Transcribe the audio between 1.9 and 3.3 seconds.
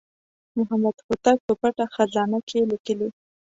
خزانه کې لیکلي.